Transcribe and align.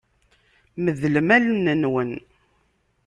Medlem 0.83 1.29
allen-nwen. 1.35 2.11